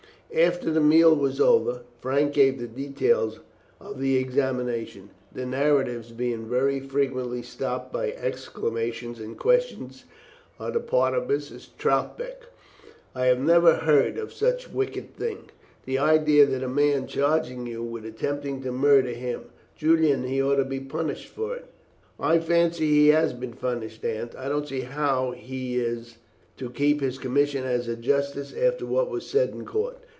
After 0.33 0.71
the 0.71 0.79
meal 0.79 1.13
was 1.13 1.41
over, 1.41 1.81
Frank 1.99 2.31
gave 2.33 2.57
the 2.57 2.65
details 2.65 3.39
of 3.81 3.99
the 3.99 4.15
examination, 4.15 5.09
the 5.33 5.45
narrative 5.45 6.13
being 6.15 6.45
very 6.47 6.79
frequently 6.79 7.41
stopped 7.41 7.91
by 7.91 8.13
exclamations 8.13 9.19
and 9.19 9.37
questions 9.37 10.05
on 10.57 10.71
the 10.71 10.79
part 10.79 11.13
of 11.13 11.27
Mrs. 11.27 11.71
Troutbeck. 11.77 12.45
"I 13.13 13.25
have 13.25 13.41
never 13.41 13.73
heard 13.75 14.17
of 14.17 14.31
such 14.31 14.67
a 14.67 14.69
wicked 14.69 15.13
thing. 15.17 15.49
The 15.83 15.97
idea 15.99 16.45
of 16.45 16.51
that 16.51 16.65
man 16.69 17.07
charging 17.07 17.67
you 17.67 17.83
with 17.83 18.05
attempting 18.05 18.61
to 18.61 18.71
murder 18.71 19.09
him! 19.11 19.47
Julian, 19.75 20.23
he 20.23 20.41
ought 20.41 20.55
to 20.55 20.63
be 20.63 20.79
punished 20.79 21.27
for 21.27 21.57
it." 21.57 21.65
"I 22.17 22.39
fancy 22.39 22.87
he 22.89 23.07
has 23.09 23.33
been 23.33 23.51
punished, 23.51 24.05
Aunt. 24.05 24.33
I 24.37 24.47
don't 24.47 24.65
see 24.69 24.79
how 24.81 25.31
he 25.31 25.75
is 25.77 26.19
to 26.55 26.69
keep 26.69 27.01
his 27.01 27.17
commission 27.17 27.65
as 27.65 27.89
a 27.89 27.97
justice 27.97 28.53
after 28.55 28.85
what 28.85 29.09
was 29.09 29.27
said 29.27 29.49
in 29.49 29.65
court. 29.65 29.97